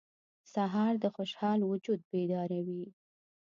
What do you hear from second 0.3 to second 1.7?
سهار د خوشحال